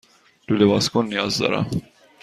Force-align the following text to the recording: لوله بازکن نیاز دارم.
لوله 0.49 0.65
بازکن 0.71 1.05
نیاز 1.11 1.37
دارم. 1.37 1.67